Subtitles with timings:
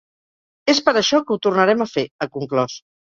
[0.73, 2.79] És per això que ho tornarem a fer, ha conclòs.